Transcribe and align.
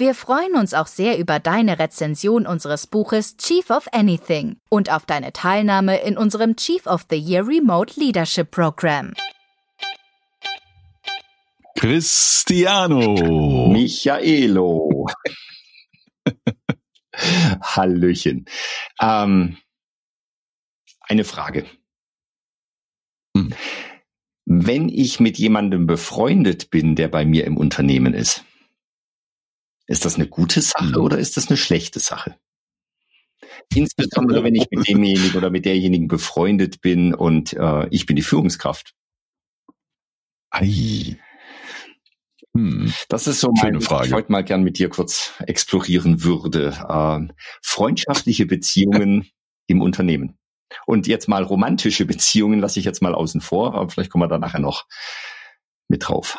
Wir 0.00 0.14
freuen 0.14 0.54
uns 0.54 0.72
auch 0.72 0.86
sehr 0.86 1.18
über 1.18 1.40
deine 1.40 1.78
Rezension 1.78 2.46
unseres 2.46 2.86
Buches 2.86 3.36
Chief 3.36 3.68
of 3.68 3.86
Anything 3.92 4.56
und 4.70 4.90
auf 4.90 5.04
deine 5.04 5.34
Teilnahme 5.34 6.00
in 6.00 6.16
unserem 6.16 6.56
Chief 6.56 6.86
of 6.86 7.04
the 7.10 7.18
Year 7.18 7.46
Remote 7.46 8.00
Leadership 8.00 8.50
Program. 8.50 9.12
Cristiano. 11.76 13.68
Michaelo. 13.70 15.06
Hallöchen. 17.62 18.46
Ähm, 19.02 19.58
eine 21.02 21.24
Frage. 21.24 21.66
Hm. 23.36 23.52
Wenn 24.46 24.88
ich 24.88 25.20
mit 25.20 25.36
jemandem 25.36 25.86
befreundet 25.86 26.70
bin, 26.70 26.96
der 26.96 27.08
bei 27.08 27.26
mir 27.26 27.44
im 27.44 27.58
Unternehmen 27.58 28.14
ist, 28.14 28.46
ist 29.90 30.04
das 30.04 30.14
eine 30.14 30.28
gute 30.28 30.62
Sache 30.62 30.98
mhm. 30.98 31.02
oder 31.04 31.18
ist 31.18 31.36
das 31.36 31.48
eine 31.48 31.56
schlechte 31.56 31.98
Sache? 31.98 32.38
Insbesondere 33.74 34.44
wenn 34.44 34.54
ich 34.54 34.68
mit 34.70 34.88
demjenigen 34.88 35.36
oder 35.36 35.50
mit 35.50 35.64
derjenigen 35.64 36.06
befreundet 36.06 36.80
bin 36.80 37.12
und 37.12 37.52
äh, 37.54 37.88
ich 37.90 38.06
bin 38.06 38.14
die 38.14 38.22
Führungskraft. 38.22 38.94
Ei. 40.50 41.18
Hm. 42.56 42.92
Das 43.08 43.26
ist 43.26 43.40
so 43.40 43.50
mein, 43.60 43.80
Frage. 43.80 44.06
ich 44.06 44.12
heute 44.12 44.30
mal 44.30 44.44
gern 44.44 44.62
mit 44.62 44.78
dir 44.78 44.88
kurz 44.88 45.32
explorieren 45.40 46.22
würde. 46.22 46.68
Äh, 46.88 47.32
freundschaftliche 47.60 48.46
Beziehungen 48.46 49.28
im 49.66 49.82
Unternehmen. 49.82 50.38
Und 50.86 51.08
jetzt 51.08 51.28
mal 51.28 51.42
romantische 51.42 52.06
Beziehungen 52.06 52.60
lasse 52.60 52.78
ich 52.78 52.84
jetzt 52.84 53.02
mal 53.02 53.14
außen 53.14 53.40
vor, 53.40 53.74
aber 53.74 53.88
vielleicht 53.88 54.10
kommen 54.10 54.22
wir 54.22 54.28
da 54.28 54.38
nachher 54.38 54.60
noch 54.60 54.86
mit 55.88 56.08
drauf. 56.08 56.38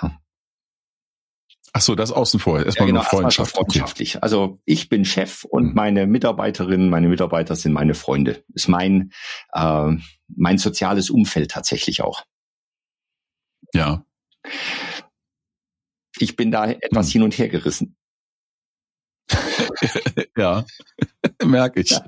Ach 1.73 1.81
so, 1.81 1.95
das 1.95 2.11
außen 2.11 2.39
vor. 2.39 2.63
Erstmal 2.63 2.89
ja, 2.89 2.93
genau, 2.93 3.03
Freundschaft. 3.03 3.55
freundschaftlich. 3.55 4.21
Also 4.21 4.59
ich 4.65 4.89
bin 4.89 5.05
Chef 5.05 5.45
und 5.45 5.67
mhm. 5.67 5.73
meine 5.73 6.07
Mitarbeiterinnen, 6.07 6.89
meine 6.89 7.07
Mitarbeiter 7.07 7.55
sind 7.55 7.71
meine 7.71 7.93
Freunde. 7.93 8.43
Ist 8.53 8.67
mein 8.67 9.11
äh, 9.53 9.91
mein 10.27 10.57
soziales 10.57 11.09
Umfeld 11.09 11.51
tatsächlich 11.51 12.01
auch. 12.01 12.25
Ja. 13.73 14.05
Ich 16.17 16.35
bin 16.35 16.51
da 16.51 16.69
etwas 16.69 17.07
mhm. 17.07 17.11
hin 17.11 17.23
und 17.23 17.37
her 17.37 17.47
gerissen. 17.47 17.95
ja, 20.37 20.65
merke 21.45 21.79
ich. 21.79 21.91
Ja. 21.91 22.05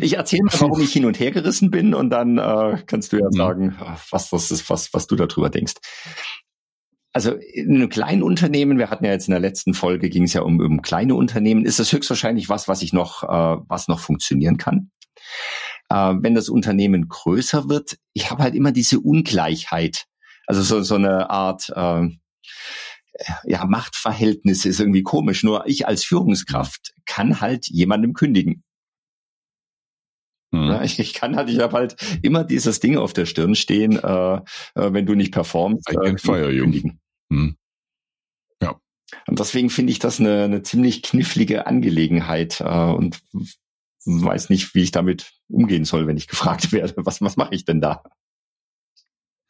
Ich 0.00 0.14
erzähle 0.14 0.44
mal, 0.44 0.60
warum 0.60 0.80
ich 0.80 0.94
hin 0.94 1.04
und 1.04 1.20
her 1.20 1.30
gerissen 1.30 1.70
bin 1.70 1.92
und 1.92 2.08
dann 2.08 2.38
äh, 2.38 2.82
kannst 2.86 3.12
du 3.12 3.18
ja 3.18 3.30
sagen, 3.30 3.76
was 4.10 4.30
das 4.30 4.50
ist, 4.50 4.70
was, 4.70 4.94
was 4.94 5.06
du 5.06 5.14
darüber 5.14 5.50
denkst 5.50 5.74
also 7.16 7.32
in 7.32 7.76
einem 7.76 7.88
kleinen 7.88 8.22
Unternehmen, 8.22 8.76
wir 8.76 8.90
hatten 8.90 9.06
ja 9.06 9.10
jetzt 9.10 9.26
in 9.26 9.30
der 9.30 9.40
letzten 9.40 9.72
Folge, 9.72 10.10
ging 10.10 10.24
es 10.24 10.34
ja 10.34 10.42
um, 10.42 10.60
um 10.60 10.82
kleine 10.82 11.14
Unternehmen, 11.14 11.64
ist 11.64 11.78
das 11.78 11.90
höchstwahrscheinlich 11.90 12.50
was, 12.50 12.68
was 12.68 12.82
ich 12.82 12.92
noch, 12.92 13.22
äh, 13.22 13.62
was 13.68 13.88
noch 13.88 14.00
funktionieren 14.00 14.58
kann. 14.58 14.90
Äh, 15.88 16.12
wenn 16.20 16.34
das 16.34 16.50
Unternehmen 16.50 17.08
größer 17.08 17.70
wird, 17.70 17.96
ich 18.12 18.30
habe 18.30 18.42
halt 18.42 18.54
immer 18.54 18.70
diese 18.70 19.00
Ungleichheit. 19.00 20.04
Also 20.46 20.60
so, 20.60 20.82
so 20.82 20.96
eine 20.96 21.30
Art 21.30 21.72
äh, 21.74 22.06
ja, 23.44 23.64
Machtverhältnis 23.64 24.66
ist 24.66 24.78
irgendwie 24.78 25.02
komisch. 25.02 25.42
Nur 25.42 25.66
ich 25.66 25.88
als 25.88 26.04
Führungskraft 26.04 26.92
kann 27.06 27.40
halt 27.40 27.66
jemandem 27.66 28.12
kündigen. 28.12 28.62
Mhm. 30.50 30.80
Ich, 30.82 30.98
ich, 30.98 31.14
kann 31.14 31.34
halt, 31.34 31.48
ich 31.48 31.60
habe 31.60 31.72
halt 31.72 31.96
immer 32.20 32.44
dieses 32.44 32.78
Ding 32.78 32.98
auf 32.98 33.14
der 33.14 33.24
Stirn 33.24 33.54
stehen, 33.54 33.98
äh, 33.98 34.34
äh, 34.36 34.40
wenn 34.74 35.06
du 35.06 35.14
nicht 35.14 35.32
performst, 35.32 35.88
äh, 35.88 36.14
kündigen. 36.14 37.00
Hm. 37.30 37.56
Ja. 38.62 38.80
Und 39.26 39.38
deswegen 39.38 39.70
finde 39.70 39.92
ich 39.92 39.98
das 39.98 40.20
eine, 40.20 40.44
eine 40.44 40.62
ziemlich 40.62 41.02
knifflige 41.02 41.66
Angelegenheit 41.66 42.60
äh, 42.60 42.64
und 42.64 43.20
weiß 44.04 44.50
nicht, 44.50 44.74
wie 44.74 44.82
ich 44.82 44.92
damit 44.92 45.32
umgehen 45.48 45.84
soll, 45.84 46.06
wenn 46.06 46.16
ich 46.16 46.28
gefragt 46.28 46.72
werde, 46.72 46.94
was, 46.98 47.20
was 47.20 47.36
mache 47.36 47.54
ich 47.54 47.64
denn 47.64 47.80
da? 47.80 48.02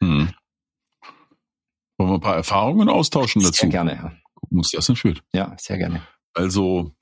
Hm. 0.01 0.31
Wollen 1.97 2.09
wir 2.11 2.15
ein 2.15 2.21
paar 2.21 2.35
Erfahrungen 2.35 2.89
austauschen 2.89 3.41
dazu? 3.41 3.61
Sehr 3.61 3.69
gerne, 3.69 3.95
ja. 3.95 4.17
Gucken, 4.35 4.59
was 4.59 4.69
das 4.69 4.85
denn 4.85 4.95
führt. 4.95 5.23
Ja, 5.33 5.55
sehr 5.59 5.77
gerne. 5.77 6.05
Also, 6.33 6.95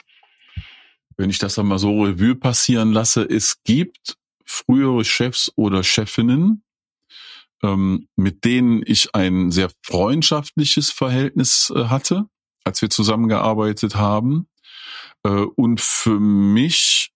wenn 1.18 1.30
ich 1.30 1.38
das 1.38 1.56
dann 1.56 1.68
mal 1.68 1.80
so 1.80 2.04
Revue 2.04 2.36
passieren 2.36 2.94
lasse, 2.94 3.24
es 3.24 3.62
gibt 3.64 4.18
frühere 4.46 5.04
Chefs 5.04 5.52
oder 5.56 5.84
Chefinnen, 5.84 6.64
ähm, 7.64 8.08
mit 8.16 8.46
denen 8.46 8.84
ich 8.86 9.14
ein 9.16 9.52
sehr 9.52 9.70
freundschaftliches 9.84 10.92
Verhältnis 10.92 11.72
äh, 11.76 11.86
hatte, 11.86 12.28
als 12.64 12.82
wir 12.82 12.90
zusammengearbeitet 12.90 13.96
haben. 13.96 14.48
Äh, 15.24 15.30
und 15.30 15.82
für 15.82 16.20
mich 16.20 17.12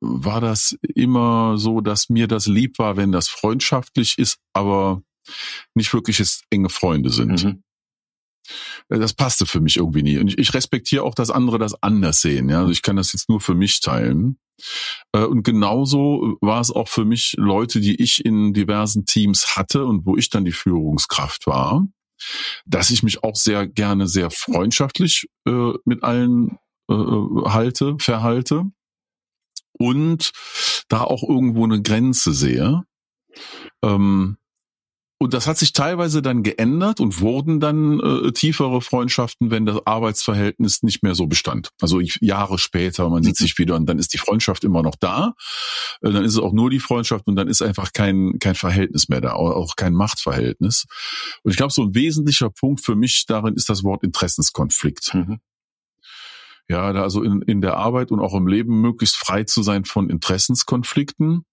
war 0.00 0.40
das 0.40 0.76
immer 0.94 1.58
so, 1.58 1.80
dass 1.80 2.08
mir 2.08 2.28
das 2.28 2.46
lieb 2.46 2.78
war, 2.78 2.96
wenn 2.96 3.12
das 3.12 3.28
freundschaftlich 3.28 4.18
ist, 4.18 4.38
aber 4.52 5.02
nicht 5.74 5.92
wirklich 5.92 6.18
jetzt 6.18 6.44
enge 6.50 6.68
Freunde 6.68 7.10
sind. 7.10 7.44
Mhm. 7.44 7.62
Das 8.88 9.14
passte 9.14 9.46
für 9.46 9.60
mich 9.60 9.76
irgendwie 9.76 10.02
nie. 10.02 10.18
Und 10.18 10.28
ich, 10.28 10.38
ich 10.38 10.54
respektiere 10.54 11.02
auch, 11.02 11.14
dass 11.14 11.30
andere 11.30 11.58
das 11.58 11.82
anders 11.82 12.20
sehen. 12.20 12.48
Ja, 12.48 12.60
also 12.60 12.72
ich 12.72 12.82
kann 12.82 12.96
das 12.96 13.12
jetzt 13.12 13.28
nur 13.28 13.40
für 13.40 13.54
mich 13.54 13.80
teilen. 13.80 14.38
Äh, 15.12 15.24
und 15.24 15.42
genauso 15.42 16.36
war 16.40 16.60
es 16.60 16.70
auch 16.70 16.88
für 16.88 17.04
mich 17.04 17.34
Leute, 17.36 17.80
die 17.80 18.00
ich 18.00 18.24
in 18.24 18.52
diversen 18.52 19.04
Teams 19.04 19.56
hatte 19.56 19.84
und 19.84 20.06
wo 20.06 20.16
ich 20.16 20.30
dann 20.30 20.44
die 20.44 20.52
Führungskraft 20.52 21.46
war, 21.46 21.86
dass 22.66 22.90
ich 22.90 23.02
mich 23.02 23.22
auch 23.22 23.36
sehr 23.36 23.66
gerne 23.66 24.08
sehr 24.08 24.30
freundschaftlich 24.30 25.28
äh, 25.46 25.72
mit 25.84 26.02
allen 26.02 26.58
äh, 26.90 26.94
halte, 26.94 27.96
verhalte 28.00 28.64
und 29.72 30.32
da 30.88 31.02
auch 31.02 31.22
irgendwo 31.22 31.64
eine 31.64 31.82
Grenze 31.82 32.32
sehe. 32.32 32.82
Ähm, 33.82 34.36
und 35.20 35.34
das 35.34 35.48
hat 35.48 35.58
sich 35.58 35.72
teilweise 35.72 36.22
dann 36.22 36.44
geändert 36.44 37.00
und 37.00 37.20
wurden 37.20 37.58
dann 37.58 37.98
äh, 37.98 38.30
tiefere 38.30 38.80
Freundschaften, 38.80 39.50
wenn 39.50 39.66
das 39.66 39.84
Arbeitsverhältnis 39.84 40.84
nicht 40.84 41.02
mehr 41.02 41.16
so 41.16 41.26
bestand. 41.26 41.70
Also 41.80 41.98
ich, 41.98 42.18
Jahre 42.20 42.56
später, 42.56 43.08
man 43.08 43.24
sieht 43.24 43.40
mhm. 43.40 43.44
sich 43.44 43.58
wieder 43.58 43.74
und 43.74 43.86
dann 43.86 43.98
ist 43.98 44.14
die 44.14 44.18
Freundschaft 44.18 44.62
immer 44.62 44.82
noch 44.82 44.94
da. 44.94 45.34
Äh, 46.02 46.12
dann 46.12 46.24
ist 46.24 46.34
es 46.34 46.38
auch 46.38 46.52
nur 46.52 46.70
die 46.70 46.78
Freundschaft 46.78 47.26
und 47.26 47.34
dann 47.34 47.48
ist 47.48 47.62
einfach 47.62 47.92
kein, 47.92 48.38
kein 48.38 48.54
Verhältnis 48.54 49.08
mehr 49.08 49.20
da, 49.20 49.32
auch 49.32 49.74
kein 49.74 49.92
Machtverhältnis. 49.92 50.86
Und 51.42 51.50
ich 51.50 51.56
glaube, 51.56 51.72
so 51.72 51.82
ein 51.82 51.94
wesentlicher 51.96 52.50
Punkt 52.50 52.84
für 52.84 52.94
mich 52.94 53.24
darin 53.26 53.54
ist 53.54 53.68
das 53.68 53.82
Wort 53.82 54.04
Interessenskonflikt. 54.04 55.14
Mhm. 55.14 55.40
Ja, 56.68 56.92
da 56.92 57.02
also 57.02 57.22
in, 57.24 57.42
in 57.42 57.60
der 57.60 57.76
Arbeit 57.76 58.12
und 58.12 58.20
auch 58.20 58.34
im 58.34 58.46
Leben 58.46 58.80
möglichst 58.82 59.16
frei 59.16 59.42
zu 59.42 59.64
sein 59.64 59.84
von 59.84 60.10
Interessenskonflikten 60.10 61.44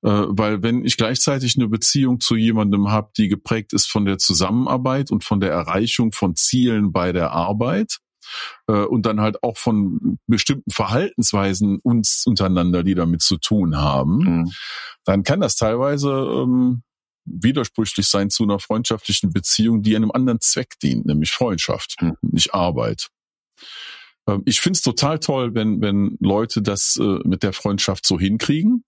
weil 0.00 0.62
wenn 0.62 0.84
ich 0.84 0.96
gleichzeitig 0.96 1.56
eine 1.56 1.68
Beziehung 1.68 2.20
zu 2.20 2.36
jemandem 2.36 2.90
habe, 2.90 3.10
die 3.16 3.28
geprägt 3.28 3.72
ist 3.72 3.86
von 3.86 4.04
der 4.04 4.18
Zusammenarbeit 4.18 5.10
und 5.10 5.24
von 5.24 5.40
der 5.40 5.50
Erreichung 5.50 6.12
von 6.12 6.36
Zielen 6.36 6.92
bei 6.92 7.12
der 7.12 7.32
Arbeit, 7.32 7.98
äh, 8.68 8.72
und 8.72 9.06
dann 9.06 9.20
halt 9.20 9.42
auch 9.42 9.56
von 9.56 10.18
bestimmten 10.26 10.70
Verhaltensweisen 10.70 11.78
uns 11.82 12.24
untereinander, 12.26 12.82
die 12.82 12.94
damit 12.94 13.22
zu 13.22 13.36
tun 13.36 13.76
haben, 13.76 14.18
mhm. 14.18 14.52
dann 15.04 15.22
kann 15.22 15.40
das 15.40 15.56
teilweise 15.56 16.10
ähm, 16.10 16.82
widersprüchlich 17.24 18.06
sein 18.06 18.30
zu 18.30 18.44
einer 18.44 18.58
freundschaftlichen 18.58 19.32
Beziehung, 19.32 19.82
die 19.82 19.96
einem 19.96 20.12
anderen 20.12 20.40
Zweck 20.40 20.78
dient, 20.82 21.06
nämlich 21.06 21.32
Freundschaft, 21.32 21.96
mhm. 22.00 22.16
nicht 22.22 22.54
Arbeit. 22.54 23.08
Ähm, 24.26 24.42
ich 24.44 24.60
finde 24.60 24.76
es 24.76 24.82
total 24.82 25.18
toll, 25.18 25.54
wenn, 25.54 25.80
wenn 25.80 26.16
Leute 26.20 26.62
das 26.62 26.98
äh, 27.00 27.18
mit 27.24 27.42
der 27.42 27.52
Freundschaft 27.52 28.06
so 28.06 28.18
hinkriegen. 28.18 28.84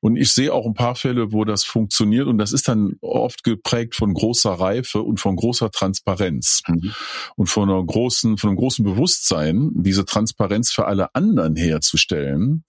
Und 0.00 0.16
ich 0.16 0.32
sehe 0.32 0.52
auch 0.52 0.66
ein 0.66 0.74
paar 0.74 0.96
Fälle, 0.96 1.32
wo 1.32 1.44
das 1.44 1.64
funktioniert. 1.64 2.26
Und 2.26 2.38
das 2.38 2.52
ist 2.52 2.68
dann 2.68 2.96
oft 3.00 3.42
geprägt 3.42 3.94
von 3.94 4.12
großer 4.12 4.52
Reife 4.52 5.02
und 5.02 5.18
von 5.18 5.36
großer 5.36 5.70
Transparenz. 5.70 6.62
Mhm. 6.68 6.92
Und 7.36 7.46
von 7.46 7.70
einer 7.70 7.84
großen, 7.84 8.36
von 8.36 8.50
einem 8.50 8.58
großen 8.58 8.84
Bewusstsein, 8.84 9.70
diese 9.74 10.04
Transparenz 10.04 10.72
für 10.72 10.86
alle 10.86 11.14
anderen 11.14 11.56
herzustellen. 11.56 12.64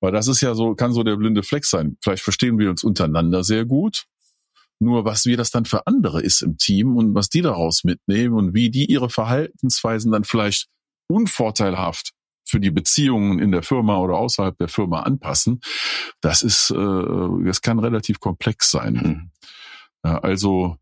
Weil 0.00 0.12
das 0.12 0.26
ist 0.26 0.40
ja 0.40 0.54
so, 0.54 0.74
kann 0.74 0.92
so 0.92 1.04
der 1.04 1.16
blinde 1.16 1.42
Fleck 1.42 1.64
sein. 1.64 1.96
Vielleicht 2.02 2.24
verstehen 2.24 2.58
wir 2.58 2.70
uns 2.70 2.82
untereinander 2.82 3.44
sehr 3.44 3.64
gut. 3.64 4.04
Nur 4.80 5.04
was 5.04 5.26
wir 5.26 5.36
das 5.36 5.52
dann 5.52 5.64
für 5.64 5.86
andere 5.86 6.20
ist 6.22 6.42
im 6.42 6.56
Team 6.56 6.96
und 6.96 7.14
was 7.14 7.28
die 7.28 7.40
daraus 7.40 7.84
mitnehmen 7.84 8.34
und 8.34 8.52
wie 8.52 8.68
die 8.68 8.86
ihre 8.86 9.10
Verhaltensweisen 9.10 10.10
dann 10.10 10.24
vielleicht 10.24 10.66
unvorteilhaft 11.08 12.12
für 12.44 12.60
die 12.60 12.70
Beziehungen 12.70 13.38
in 13.38 13.52
der 13.52 13.62
Firma 13.62 13.98
oder 13.98 14.16
außerhalb 14.16 14.56
der 14.58 14.68
Firma 14.68 15.02
anpassen, 15.02 15.60
das 16.20 16.42
ist, 16.42 16.70
äh, 16.70 17.44
das 17.44 17.62
kann 17.62 17.78
relativ 17.78 18.20
komplex 18.20 18.70
sein. 18.70 18.94
Mhm. 18.94 19.30
Also 20.02 20.76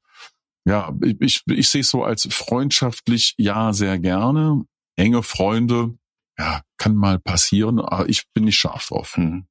ja, 0.64 0.94
ich, 1.20 1.42
ich 1.46 1.68
sehe 1.68 1.82
es 1.82 1.90
so 1.90 2.04
als 2.04 2.28
freundschaftlich, 2.30 3.34
ja, 3.38 3.72
sehr 3.72 3.98
gerne. 3.98 4.64
Enge 4.96 5.22
Freunde, 5.22 5.96
ja, 6.38 6.62
kann 6.76 6.96
mal 6.96 7.18
passieren, 7.18 7.80
aber 7.80 8.08
ich 8.08 8.30
bin 8.32 8.44
nicht 8.44 8.58
scharf 8.58 8.88
drauf. 8.88 9.16
Mhm. 9.16 9.46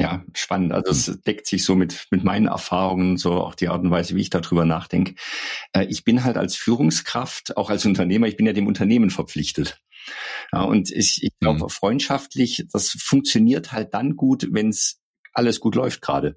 Ja, 0.00 0.24
spannend. 0.32 0.72
Also 0.72 0.92
es 0.92 1.20
deckt 1.22 1.46
sich 1.46 1.64
so 1.64 1.74
mit, 1.74 2.06
mit 2.12 2.22
meinen 2.22 2.46
Erfahrungen, 2.46 3.16
so 3.16 3.32
auch 3.32 3.56
die 3.56 3.68
Art 3.68 3.82
und 3.82 3.90
Weise, 3.90 4.14
wie 4.14 4.20
ich 4.20 4.30
darüber 4.30 4.64
nachdenke. 4.64 5.14
Äh, 5.72 5.86
ich 5.86 6.04
bin 6.04 6.22
halt 6.22 6.36
als 6.36 6.54
Führungskraft, 6.54 7.56
auch 7.56 7.68
als 7.68 7.84
Unternehmer, 7.84 8.28
ich 8.28 8.36
bin 8.36 8.46
ja 8.46 8.52
dem 8.52 8.68
Unternehmen 8.68 9.10
verpflichtet. 9.10 9.80
Ja, 10.52 10.62
und 10.62 10.92
ich, 10.92 11.22
ich 11.22 11.32
glaube, 11.40 11.64
mhm. 11.64 11.68
freundschaftlich, 11.68 12.64
das 12.72 12.90
funktioniert 12.90 13.72
halt 13.72 13.92
dann 13.92 14.14
gut, 14.14 14.46
wenn 14.52 14.68
es 14.68 15.00
alles 15.32 15.58
gut 15.58 15.74
läuft 15.74 16.00
gerade. 16.00 16.36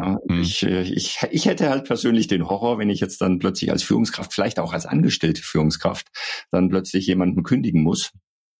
Ja, 0.00 0.20
mhm. 0.28 0.42
ich, 0.42 0.62
äh, 0.62 0.82
ich, 0.82 1.18
ich 1.32 1.46
hätte 1.46 1.70
halt 1.70 1.86
persönlich 1.86 2.28
den 2.28 2.48
Horror, 2.48 2.78
wenn 2.78 2.88
ich 2.88 3.00
jetzt 3.00 3.20
dann 3.20 3.40
plötzlich 3.40 3.72
als 3.72 3.82
Führungskraft, 3.82 4.32
vielleicht 4.32 4.60
auch 4.60 4.72
als 4.72 4.86
angestellte 4.86 5.42
Führungskraft, 5.42 6.06
dann 6.52 6.68
plötzlich 6.68 7.08
jemanden 7.08 7.42
kündigen 7.42 7.82
muss, 7.82 8.12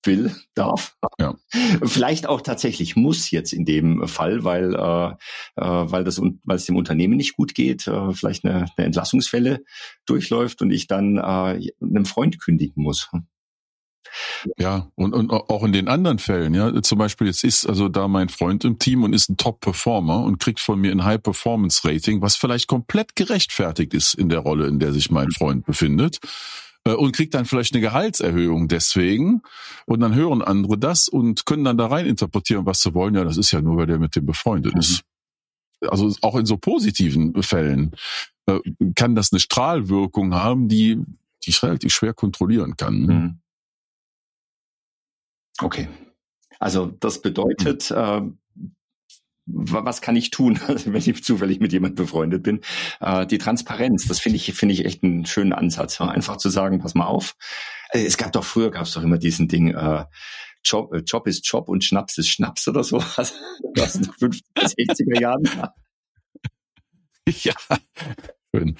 will, 0.04 0.34
darf. 0.54 0.96
Ja. 1.18 1.34
Vielleicht 1.82 2.28
auch 2.28 2.40
tatsächlich 2.40 2.96
muss 2.96 3.30
jetzt 3.30 3.52
in 3.52 3.64
dem 3.64 4.06
Fall, 4.06 4.44
weil, 4.44 4.74
äh, 4.74 5.08
äh, 5.56 5.90
weil, 5.90 6.04
das, 6.04 6.20
weil 6.20 6.56
es 6.56 6.66
dem 6.66 6.76
Unternehmen 6.76 7.16
nicht 7.16 7.36
gut 7.36 7.54
geht, 7.54 7.86
äh, 7.86 8.12
vielleicht 8.12 8.44
eine, 8.44 8.66
eine 8.76 8.86
Entlassungswelle 8.86 9.64
durchläuft 10.06 10.62
und 10.62 10.70
ich 10.70 10.86
dann 10.86 11.16
äh, 11.16 11.20
einem 11.80 12.04
Freund 12.04 12.40
kündigen 12.40 12.82
muss. 12.82 13.10
Ja, 14.58 14.90
und, 14.94 15.12
und 15.12 15.30
auch 15.30 15.62
in 15.64 15.72
den 15.72 15.88
anderen 15.88 16.18
Fällen, 16.18 16.54
ja, 16.54 16.80
zum 16.82 16.98
Beispiel 16.98 17.26
jetzt 17.26 17.44
ist 17.44 17.66
also 17.66 17.88
da 17.88 18.08
mein 18.08 18.30
Freund 18.30 18.64
im 18.64 18.78
Team 18.78 19.02
und 19.02 19.12
ist 19.12 19.28
ein 19.28 19.36
Top-Performer 19.36 20.22
und 20.22 20.38
kriegt 20.38 20.60
von 20.60 20.80
mir 20.80 20.92
ein 20.92 21.04
High-Performance-Rating, 21.04 22.22
was 22.22 22.36
vielleicht 22.36 22.68
komplett 22.68 23.16
gerechtfertigt 23.16 23.92
ist 23.92 24.14
in 24.14 24.30
der 24.30 24.38
Rolle, 24.38 24.66
in 24.66 24.78
der 24.78 24.92
sich 24.92 25.10
mein 25.10 25.30
Freund 25.30 25.66
befindet 25.66 26.20
und 26.84 27.12
kriegt 27.12 27.34
dann 27.34 27.44
vielleicht 27.44 27.74
eine 27.74 27.82
Gehaltserhöhung 27.82 28.68
deswegen 28.68 29.42
und 29.86 30.00
dann 30.00 30.14
hören 30.14 30.42
andere 30.42 30.78
das 30.78 31.08
und 31.08 31.46
können 31.46 31.64
dann 31.64 31.78
da 31.78 31.86
rein 31.86 32.06
interpretieren, 32.06 32.66
was 32.66 32.80
sie 32.80 32.94
wollen. 32.94 33.14
Ja, 33.14 33.24
das 33.24 33.36
ist 33.36 33.50
ja 33.50 33.60
nur, 33.60 33.76
weil 33.76 33.86
der 33.86 33.98
mit 33.98 34.16
dem 34.16 34.26
befreundet 34.26 34.74
mhm. 34.74 34.80
ist. 34.80 35.02
Also 35.82 36.12
auch 36.22 36.36
in 36.36 36.46
so 36.46 36.56
positiven 36.56 37.40
Fällen 37.42 37.92
äh, 38.46 38.58
kann 38.96 39.14
das 39.14 39.32
eine 39.32 39.40
Strahlwirkung 39.40 40.34
haben, 40.34 40.68
die, 40.68 40.96
die 41.44 41.50
ich 41.50 41.62
relativ 41.62 41.92
schwer 41.92 42.14
kontrollieren 42.14 42.76
kann. 42.76 42.94
Mhm. 42.94 43.38
Okay. 45.60 45.88
Also 46.58 46.86
das 47.00 47.22
bedeutet, 47.22 47.90
äh, 47.90 48.22
was 49.50 50.00
kann 50.00 50.16
ich 50.16 50.30
tun, 50.30 50.58
wenn 50.84 51.02
ich 51.02 51.24
zufällig 51.24 51.60
mit 51.60 51.72
jemand 51.72 51.96
befreundet 51.96 52.42
bin? 52.42 52.60
Äh, 53.00 53.26
die 53.26 53.38
Transparenz, 53.38 54.06
das 54.06 54.20
finde 54.20 54.36
ich, 54.36 54.52
finde 54.54 54.74
ich 54.74 54.84
echt 54.84 55.02
einen 55.02 55.26
schönen 55.26 55.52
Ansatz. 55.52 55.98
Ja? 55.98 56.08
Einfach 56.08 56.36
zu 56.36 56.50
sagen, 56.50 56.78
pass 56.78 56.94
mal 56.94 57.06
auf. 57.06 57.34
Äh, 57.90 58.04
es 58.04 58.16
gab 58.16 58.32
doch 58.32 58.44
früher, 58.44 58.70
gab 58.70 58.82
es 58.82 58.92
doch 58.92 59.02
immer 59.02 59.18
diesen 59.18 59.48
Ding, 59.48 59.74
äh, 59.74 60.04
Job, 60.64 60.94
Job 61.06 61.26
ist 61.26 61.46
Job 61.46 61.68
und 61.68 61.84
Schnaps 61.84 62.18
ist 62.18 62.28
Schnaps 62.28 62.68
oder 62.68 62.84
so. 62.84 62.98
Was 62.98 63.32
in 63.94 64.02
den 64.02 64.12
50er, 64.12 64.42
60er 64.56 65.20
Jahren. 65.20 65.72
Ja. 67.42 67.54
Schön. 68.54 68.76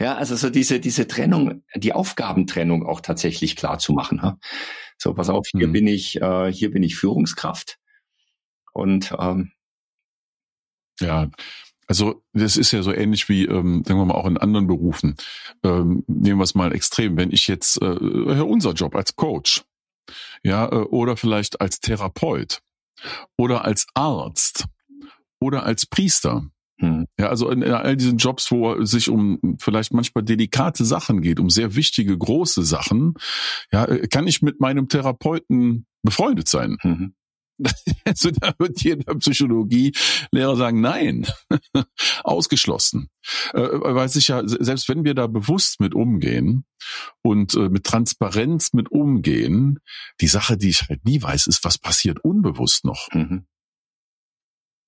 Ja, 0.00 0.14
also 0.16 0.36
so 0.36 0.48
diese, 0.48 0.80
diese 0.80 1.06
Trennung, 1.06 1.62
die 1.74 1.92
Aufgabentrennung 1.92 2.86
auch 2.86 3.02
tatsächlich 3.02 3.54
klar 3.54 3.78
zu 3.78 3.92
machen. 3.92 4.22
Ha? 4.22 4.38
So, 4.96 5.12
pass 5.12 5.28
auf, 5.28 5.46
hier 5.52 5.68
mhm. 5.68 5.72
bin 5.72 5.86
ich, 5.86 6.20
äh, 6.20 6.50
hier 6.50 6.70
bin 6.70 6.82
ich 6.82 6.96
Führungskraft. 6.96 7.78
Und 8.72 9.14
ähm, 9.18 9.52
ja, 11.00 11.30
also 11.86 12.22
das 12.32 12.56
ist 12.56 12.72
ja 12.72 12.82
so 12.82 12.92
ähnlich 12.92 13.28
wie, 13.28 13.44
ähm, 13.44 13.84
sagen 13.86 14.00
wir 14.00 14.04
mal, 14.06 14.14
auch 14.14 14.26
in 14.26 14.38
anderen 14.38 14.66
Berufen. 14.66 15.16
Ähm, 15.62 16.04
nehmen 16.08 16.40
wir 16.40 16.44
es 16.44 16.54
mal 16.54 16.74
extrem. 16.74 17.16
Wenn 17.16 17.30
ich 17.30 17.46
jetzt 17.46 17.80
äh, 17.80 17.86
unser 17.86 18.72
Job 18.72 18.96
als 18.96 19.14
Coach, 19.14 19.64
ja, 20.42 20.66
äh, 20.66 20.76
oder 20.76 21.16
vielleicht 21.16 21.60
als 21.60 21.80
Therapeut 21.80 22.60
oder 23.36 23.64
als 23.64 23.86
Arzt 23.94 24.66
oder 25.40 25.64
als 25.64 25.86
Priester. 25.86 26.48
Hm. 26.78 27.06
Ja, 27.18 27.28
also 27.28 27.50
in, 27.50 27.62
in 27.62 27.72
all 27.72 27.96
diesen 27.96 28.18
Jobs, 28.18 28.50
wo 28.50 28.74
es 28.74 28.90
sich 28.90 29.08
um 29.08 29.56
vielleicht 29.58 29.94
manchmal 29.94 30.24
delikate 30.24 30.84
Sachen 30.84 31.22
geht, 31.22 31.40
um 31.40 31.48
sehr 31.48 31.74
wichtige, 31.74 32.16
große 32.16 32.62
Sachen, 32.64 33.14
ja, 33.72 33.86
äh, 33.86 34.08
kann 34.08 34.26
ich 34.26 34.42
mit 34.42 34.60
meinem 34.60 34.88
Therapeuten 34.88 35.86
befreundet 36.02 36.48
sein. 36.48 36.76
Mhm. 36.82 37.14
Also 38.04 38.30
da 38.30 38.54
wird 38.58 38.82
jeder 38.82 39.14
Psychologielehrer 39.16 40.56
sagen, 40.56 40.80
nein, 40.80 41.26
ausgeschlossen. 42.24 43.08
Äh, 43.52 43.60
weil 43.60 44.08
sich 44.08 44.28
ja, 44.28 44.42
selbst 44.46 44.88
wenn 44.88 45.04
wir 45.04 45.14
da 45.14 45.26
bewusst 45.26 45.80
mit 45.80 45.92
umgehen 45.94 46.64
und 47.22 47.54
äh, 47.54 47.68
mit 47.68 47.84
Transparenz 47.84 48.72
mit 48.72 48.92
umgehen, 48.92 49.80
die 50.20 50.28
Sache, 50.28 50.56
die 50.56 50.68
ich 50.68 50.88
halt 50.88 51.04
nie 51.04 51.20
weiß, 51.20 51.48
ist, 51.48 51.64
was 51.64 51.78
passiert 51.78 52.20
unbewusst 52.22 52.84
noch. 52.84 53.08
Mhm. 53.12 53.46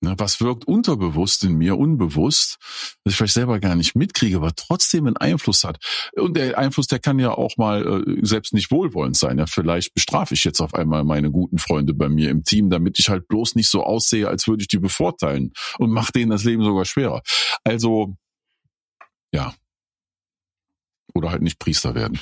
Ne, 0.00 0.14
was 0.16 0.40
wirkt 0.40 0.64
unterbewusst 0.64 1.42
in 1.42 1.54
mir, 1.54 1.76
unbewusst, 1.76 2.58
dass 3.02 3.12
ich 3.12 3.16
vielleicht 3.16 3.34
selber 3.34 3.58
gar 3.58 3.74
nicht 3.74 3.96
mitkriege, 3.96 4.36
aber 4.36 4.54
trotzdem 4.54 5.08
einen 5.08 5.16
Einfluss 5.16 5.64
hat. 5.64 5.78
Und 6.14 6.36
der 6.36 6.56
Einfluss, 6.56 6.86
der 6.86 7.00
kann 7.00 7.18
ja 7.18 7.32
auch 7.32 7.56
mal 7.56 8.04
äh, 8.06 8.24
selbst 8.24 8.54
nicht 8.54 8.70
wohlwollend 8.70 9.16
sein. 9.16 9.38
Ja, 9.38 9.46
vielleicht 9.46 9.94
bestrafe 9.94 10.34
ich 10.34 10.44
jetzt 10.44 10.60
auf 10.60 10.72
einmal 10.72 11.02
meine 11.02 11.32
guten 11.32 11.58
Freunde 11.58 11.94
bei 11.94 12.08
mir 12.08 12.30
im 12.30 12.44
Team, 12.44 12.70
damit 12.70 13.00
ich 13.00 13.08
halt 13.08 13.26
bloß 13.26 13.56
nicht 13.56 13.70
so 13.70 13.82
aussehe, 13.82 14.28
als 14.28 14.46
würde 14.46 14.62
ich 14.62 14.68
die 14.68 14.78
bevorteilen 14.78 15.52
und 15.78 15.90
mache 15.90 16.12
denen 16.12 16.30
das 16.30 16.44
Leben 16.44 16.62
sogar 16.62 16.84
schwerer. 16.84 17.22
Also, 17.64 18.14
ja, 19.32 19.52
oder 21.18 21.30
halt 21.30 21.42
nicht 21.42 21.58
Priester 21.58 21.94
werden. 21.94 22.18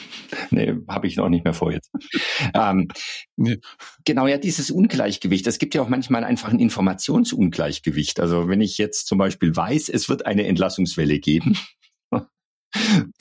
Nee, 0.50 0.74
habe 0.88 1.06
ich 1.06 1.16
noch 1.16 1.28
nicht 1.28 1.44
mehr 1.44 1.54
vor 1.54 1.72
jetzt. 1.72 1.90
ähm, 2.54 2.88
nee. 3.36 3.58
Genau, 4.04 4.26
ja, 4.26 4.38
dieses 4.38 4.70
Ungleichgewicht. 4.70 5.46
Es 5.46 5.58
gibt 5.58 5.74
ja 5.74 5.82
auch 5.82 5.88
manchmal 5.88 6.24
einfach 6.24 6.48
ein 6.48 6.58
Informationsungleichgewicht. 6.58 8.18
Also 8.18 8.48
wenn 8.48 8.60
ich 8.60 8.78
jetzt 8.78 9.06
zum 9.06 9.18
Beispiel 9.18 9.54
weiß, 9.54 9.88
es 9.88 10.08
wird 10.08 10.26
eine 10.26 10.46
Entlassungswelle 10.46 11.20
geben. 11.20 11.56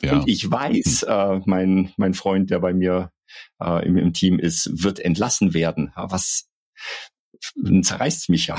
ja. 0.02 0.14
Und 0.14 0.28
ich 0.28 0.50
weiß, 0.50 1.04
äh, 1.04 1.40
mein, 1.46 1.92
mein 1.98 2.14
Freund, 2.14 2.50
der 2.50 2.60
bei 2.60 2.74
mir 2.74 3.12
äh, 3.62 3.86
im, 3.86 3.98
im 3.98 4.14
Team 4.14 4.40
ist, 4.40 4.70
wird 4.84 5.00
entlassen 5.00 5.54
werden. 5.54 5.92
Was 5.96 6.48
zerreißt 7.82 8.30
mich 8.30 8.48
ja. 8.48 8.58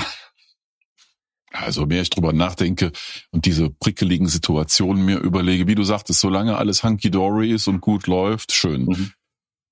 Also 1.51 1.85
mehr 1.85 2.01
ich 2.01 2.09
drüber 2.09 2.33
nachdenke 2.33 2.91
und 3.31 3.45
diese 3.45 3.69
prickeligen 3.69 4.27
Situationen 4.27 5.05
mir 5.05 5.19
überlege, 5.19 5.67
wie 5.67 5.75
du 5.75 5.83
sagtest, 5.83 6.19
solange 6.19 6.57
alles 6.57 6.83
hunky-dory 6.83 7.51
ist 7.51 7.67
und 7.67 7.79
gut 7.81 8.07
läuft, 8.07 8.51
schön. 8.51 8.83
Mhm. 8.83 9.11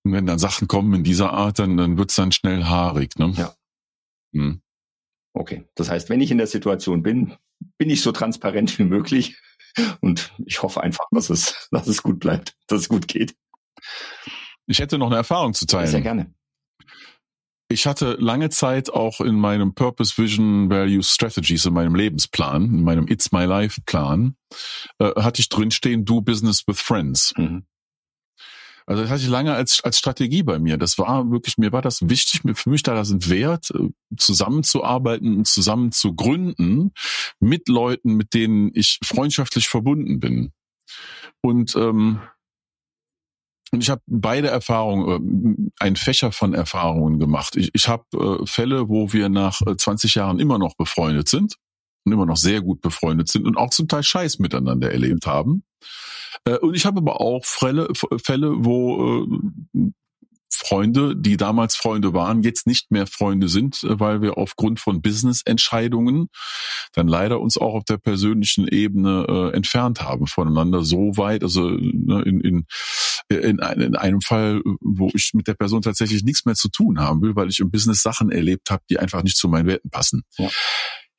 Und 0.03 0.13
wenn 0.13 0.25
dann 0.25 0.39
Sachen 0.39 0.67
kommen 0.67 0.94
in 0.94 1.03
dieser 1.03 1.34
Art, 1.34 1.60
dann, 1.60 1.77
dann 1.77 1.98
wird's 1.98 2.15
dann 2.15 2.32
schnell 2.32 2.65
haarig. 2.65 3.17
Ne? 3.17 3.34
Ja. 3.36 3.55
Mhm. 4.32 4.62
Okay, 5.34 5.65
das 5.75 5.89
heißt, 5.89 6.10
wenn 6.10 6.22
ich 6.22 6.32
in 6.32 6.38
der 6.38 6.48
Situation 6.48 7.03
bin, 7.03 7.34
bin 7.77 7.89
ich 7.89 8.01
so 8.01 8.12
transparent 8.12 8.79
wie 8.79 8.84
möglich 8.84 9.38
und 10.00 10.34
ich 10.46 10.62
hoffe 10.63 10.82
einfach, 10.82 11.05
dass 11.12 11.29
es, 11.29 11.67
dass 11.72 11.88
es 11.88 12.03
gut 12.03 12.20
bleibt, 12.20 12.55
dass 12.67 12.82
es 12.82 12.89
gut 12.89 13.08
geht. 13.08 13.36
Ich 14.67 14.79
hätte 14.79 14.98
noch 14.98 15.08
eine 15.08 15.17
Erfahrung 15.17 15.53
zu 15.53 15.65
teilen. 15.65 15.88
Sehr 15.88 16.01
gerne. 16.01 16.34
Ich 17.67 17.88
hatte 17.88 18.13
lange 18.19 18.50
Zeit 18.50 18.91
auch 18.91 19.22
in 19.22 19.36
meinem 19.36 19.74
Purpose 19.74 20.22
Vision 20.22 20.69
Values 20.69 21.10
Strategies, 21.10 21.65
in 21.65 21.74
meinem 21.74 21.95
Lebensplan, 21.95 22.65
in 22.65 22.84
meinem 22.84 23.07
It's 23.07 23.31
My 23.31 23.45
Life 23.45 23.81
Plan, 23.86 24.36
äh, 25.00 25.19
hatte 25.19 25.41
ich 25.41 25.50
drinstehen, 25.50 26.05
do 26.05 26.22
business 26.22 26.63
with 26.67 26.79
friends. 26.79 27.34
Mhm. 27.38 27.65
Also 28.88 29.01
das 29.01 29.10
hatte 29.10 29.24
ich 29.24 29.29
lange 29.29 29.53
als, 29.53 29.84
als 29.84 29.98
Strategie 29.98 30.43
bei 30.43 30.60
mir. 30.60 30.77
Das 30.77 31.00
war 31.00 31.31
wirklich, 31.31 31.57
mir 31.57 31.72
war 31.72 31.81
das 31.81 32.07
wichtig, 32.07 32.41
für 32.53 32.69
mich 32.69 32.84
da 32.84 32.93
das 32.93 33.10
ein 33.10 33.27
Wert, 33.29 33.72
äh, 33.72 33.89
zusammenzuarbeiten 34.15 35.38
und 35.38 35.48
zusammen 35.48 35.91
zu 35.91 36.13
gründen 36.13 36.91
mit 37.39 37.67
Leuten, 37.67 38.13
mit 38.13 38.36
denen 38.36 38.69
ich 38.75 39.00
freundschaftlich 39.03 39.67
verbunden 39.67 40.19
bin. 40.19 40.51
Und 41.41 41.75
ähm, 41.75 42.19
und 43.75 43.84
ich 43.84 43.89
habe 43.89 44.01
beide 44.08 44.48
Erfahrungen, 44.48 45.72
ein 45.79 45.96
Fächer 45.98 46.32
von 46.32 46.53
Erfahrungen 46.53 47.20
gemacht. 47.20 47.55
Ich, 47.58 47.72
ich 47.74 47.88
habe 47.88 48.05
äh, 48.13 48.46
Fälle, 48.46 48.88
wo 48.88 49.12
wir 49.12 49.27
nach 49.29 49.62
20 49.62 50.15
äh, 50.15 50.20
Jahren 50.20 50.39
immer 50.39 50.58
noch 50.58 50.75
befreundet 50.75 51.27
sind 51.27 51.55
und 52.05 52.13
immer 52.13 52.25
noch 52.25 52.38
sehr 52.38 52.62
gut 52.62 52.79
befreundet 52.82 53.27
sind 53.27 53.46
und 53.46 53.58
auch 53.58 53.72
zum 53.72 53.88
Teil 53.88 54.03
Scheiß 54.03 54.39
miteinander 54.39 54.91
erlebt 54.91 55.27
haben. 55.27 55.63
Äh, 56.46 56.58
und 56.58 56.74
ich 56.74 56.86
habe 56.86 57.00
aber 57.00 57.20
auch 57.20 57.44
Fälle, 57.44 57.89
Fälle 58.24 58.53
wo 58.65 59.27
Freunde, 60.55 61.15
die 61.15 61.38
damals 61.38 61.75
Freunde 61.75 62.13
waren, 62.13 62.43
jetzt 62.43 62.67
nicht 62.67 62.91
mehr 62.91 63.07
Freunde 63.07 63.50
sind, 63.50 63.83
äh, 63.83 64.00
weil 64.00 64.21
wir 64.21 64.38
aufgrund 64.38 64.79
von 64.79 65.01
Business-Entscheidungen 65.01 66.27
dann 66.93 67.07
leider 67.07 67.39
uns 67.39 67.57
auch 67.57 67.74
auf 67.74 67.83
der 67.83 67.97
persönlichen 67.97 68.67
Ebene 68.67 69.25
äh, 69.27 69.55
entfernt 69.55 70.01
haben 70.01 70.27
voneinander 70.27 70.83
so 70.83 71.17
weit, 71.17 71.43
also 71.43 71.69
ne, 71.69 72.21
in, 72.24 72.41
in, 72.41 72.65
in, 73.29 73.59
in 73.59 73.95
einem 73.95 74.21
Fall, 74.21 74.62
wo 74.81 75.09
ich 75.13 75.31
mit 75.33 75.47
der 75.47 75.53
Person 75.53 75.81
tatsächlich 75.81 76.24
nichts 76.24 76.45
mehr 76.45 76.55
zu 76.55 76.69
tun 76.69 77.00
haben 77.00 77.21
will, 77.21 77.35
weil 77.35 77.50
ich 77.50 77.59
im 77.59 77.71
Business 77.71 78.01
Sachen 78.01 78.31
erlebt 78.31 78.69
habe, 78.69 78.83
die 78.89 79.00
einfach 79.00 79.24
nicht 79.24 79.38
zu 79.38 79.47
meinen 79.47 79.67
Werten 79.67 79.89
passen. 79.89 80.24
Ja. 80.38 80.50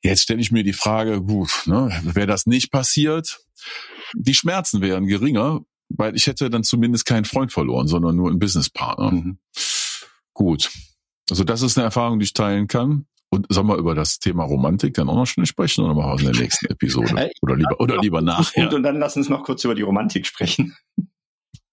Jetzt 0.03 0.23
stelle 0.23 0.41
ich 0.41 0.51
mir 0.51 0.63
die 0.63 0.73
Frage, 0.73 1.21
gut, 1.21 1.49
ne, 1.65 1.89
wäre 2.03 2.27
das 2.27 2.45
nicht 2.45 2.71
passiert, 2.71 3.39
die 4.13 4.33
Schmerzen 4.33 4.81
wären 4.81 5.07
geringer, 5.07 5.61
weil 5.89 6.15
ich 6.15 6.27
hätte 6.27 6.49
dann 6.49 6.63
zumindest 6.63 7.05
keinen 7.05 7.25
Freund 7.25 7.51
verloren, 7.51 7.87
sondern 7.87 8.15
nur 8.15 8.29
einen 8.29 8.39
Businesspartner. 8.39 9.11
Mhm. 9.11 9.39
Gut. 10.33 10.71
Also 11.29 11.43
das 11.43 11.61
ist 11.61 11.77
eine 11.77 11.85
Erfahrung, 11.85 12.19
die 12.19 12.25
ich 12.25 12.33
teilen 12.33 12.67
kann. 12.67 13.05
Und 13.29 13.45
sollen 13.49 13.67
wir 13.67 13.75
über 13.75 13.93
das 13.93 14.19
Thema 14.19 14.45
Romantik 14.45 14.93
dann 14.93 15.09
auch 15.09 15.15
noch 15.15 15.25
schnell 15.25 15.45
sprechen 15.45 15.83
oder 15.83 15.93
machen 15.93 16.19
wir 16.19 16.27
in 16.27 16.33
der 16.33 16.41
nächsten 16.43 16.65
Episode? 16.69 17.13
Äh, 17.17 17.31
oder 17.41 17.57
lieber, 17.57 17.79
oder 17.81 17.97
lieber 17.97 18.21
nachher? 18.21 18.67
Und, 18.67 18.73
und 18.73 18.83
dann 18.83 18.99
lass 18.99 19.17
uns 19.17 19.27
noch 19.27 19.43
kurz 19.43 19.65
über 19.65 19.75
die 19.75 19.81
Romantik 19.81 20.25
sprechen. 20.25 20.77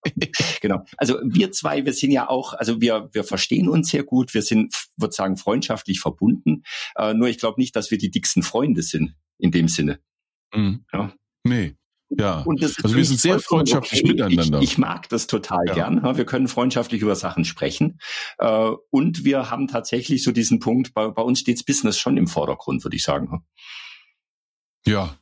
genau. 0.60 0.84
Also 0.96 1.20
wir 1.24 1.52
zwei, 1.52 1.84
wir 1.84 1.92
sind 1.92 2.10
ja 2.10 2.28
auch, 2.28 2.54
also 2.54 2.80
wir, 2.80 3.08
wir 3.12 3.22
verstehen 3.22 3.68
uns 3.68 3.90
sehr 3.90 4.02
gut, 4.02 4.34
wir 4.34 4.42
sind, 4.42 4.74
würde 4.96 5.14
sagen, 5.14 5.36
freundschaftlich 5.36 6.00
verbunden. 6.00 6.64
Äh, 6.96 7.14
nur 7.14 7.28
ich 7.28 7.38
glaube 7.38 7.60
nicht, 7.60 7.76
dass 7.76 7.90
wir 7.92 7.98
die 7.98 8.10
dicksten 8.10 8.42
Freunde 8.42 8.82
sind 8.82 9.14
in 9.38 9.52
dem 9.52 9.68
Sinne. 9.68 10.00
Mhm. 10.52 10.84
Ja. 10.92 11.12
Nee. 11.44 11.76
Ja, 12.10 12.44
also 12.46 12.96
wir 12.96 13.04
sind 13.04 13.18
sehr 13.18 13.40
freundschaftlich 13.40 14.04
okay. 14.04 14.12
miteinander. 14.12 14.58
Ich, 14.58 14.72
ich, 14.72 14.78
mag 14.78 15.08
das 15.08 15.26
total 15.26 15.66
ja. 15.66 15.74
gern. 15.74 16.16
Wir 16.16 16.24
können 16.24 16.48
freundschaftlich 16.48 17.02
über 17.02 17.16
Sachen 17.16 17.44
sprechen. 17.44 17.98
Äh, 18.38 18.70
und 18.90 19.24
wir 19.24 19.50
haben 19.50 19.68
tatsächlich 19.68 20.22
so 20.22 20.30
diesen 20.30 20.60
Punkt, 20.60 20.94
bei, 20.94 21.08
bei 21.08 21.22
uns 21.22 21.40
steht 21.40 21.64
Business 21.66 21.98
schon 21.98 22.16
im 22.16 22.26
Vordergrund, 22.26 22.84
würde 22.84 22.96
ich 22.96 23.02
sagen. 23.02 23.44
Ja, 24.86 25.16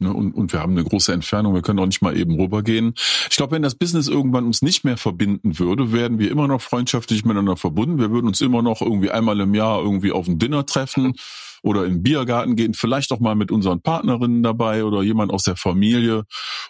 Ne, 0.00 0.12
und, 0.12 0.32
und 0.32 0.52
wir 0.52 0.60
haben 0.60 0.72
eine 0.72 0.84
große 0.84 1.12
Entfernung, 1.12 1.54
wir 1.54 1.62
können 1.62 1.80
auch 1.80 1.86
nicht 1.86 2.02
mal 2.02 2.16
eben 2.16 2.40
rübergehen. 2.40 2.94
Ich 3.30 3.36
glaube, 3.36 3.56
wenn 3.56 3.62
das 3.62 3.74
Business 3.74 4.06
irgendwann 4.06 4.46
uns 4.46 4.62
nicht 4.62 4.84
mehr 4.84 4.96
verbinden 4.96 5.58
würde, 5.58 5.92
werden 5.92 6.20
wir 6.20 6.30
immer 6.30 6.46
noch 6.46 6.60
freundschaftlich 6.60 7.24
miteinander 7.24 7.56
verbunden. 7.56 7.98
Wir 7.98 8.12
würden 8.12 8.28
uns 8.28 8.40
immer 8.40 8.62
noch 8.62 8.80
irgendwie 8.80 9.10
einmal 9.10 9.40
im 9.40 9.54
Jahr 9.54 9.80
irgendwie 9.80 10.12
auf 10.12 10.28
ein 10.28 10.38
Dinner 10.38 10.64
treffen 10.66 11.14
oder 11.62 11.84
in 11.84 11.94
den 11.94 12.02
Biergarten 12.02 12.56
gehen, 12.56 12.74
vielleicht 12.74 13.12
auch 13.12 13.20
mal 13.20 13.34
mit 13.34 13.50
unseren 13.50 13.82
Partnerinnen 13.82 14.42
dabei 14.42 14.84
oder 14.84 15.02
jemand 15.02 15.32
aus 15.32 15.44
der 15.44 15.56
Familie. 15.56 16.18
Und 16.18 16.26